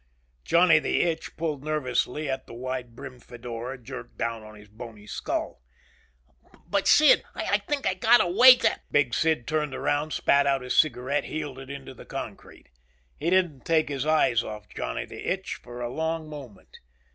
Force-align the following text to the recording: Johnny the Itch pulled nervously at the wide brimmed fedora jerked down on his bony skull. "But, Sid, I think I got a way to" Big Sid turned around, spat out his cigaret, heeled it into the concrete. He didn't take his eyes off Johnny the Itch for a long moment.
Johnny 0.43 0.79
the 0.79 1.01
Itch 1.03 1.37
pulled 1.37 1.63
nervously 1.63 2.27
at 2.27 2.47
the 2.47 2.55
wide 2.55 2.95
brimmed 2.95 3.23
fedora 3.23 3.77
jerked 3.77 4.17
down 4.17 4.41
on 4.41 4.55
his 4.55 4.67
bony 4.67 5.05
skull. 5.05 5.61
"But, 6.65 6.87
Sid, 6.87 7.21
I 7.35 7.59
think 7.59 7.85
I 7.85 7.93
got 7.93 8.19
a 8.19 8.25
way 8.25 8.55
to" 8.55 8.79
Big 8.91 9.13
Sid 9.13 9.47
turned 9.47 9.75
around, 9.75 10.11
spat 10.11 10.47
out 10.47 10.63
his 10.63 10.75
cigaret, 10.75 11.25
heeled 11.25 11.59
it 11.59 11.69
into 11.69 11.93
the 11.93 12.05
concrete. 12.07 12.69
He 13.19 13.29
didn't 13.29 13.63
take 13.63 13.89
his 13.89 14.07
eyes 14.07 14.43
off 14.43 14.67
Johnny 14.69 15.05
the 15.05 15.23
Itch 15.23 15.59
for 15.61 15.81
a 15.81 15.93
long 15.93 16.27
moment. 16.27 16.79